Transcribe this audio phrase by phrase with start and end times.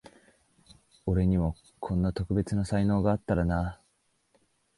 [1.05, 3.81] 俺にもこんな特別な才能あったらなあ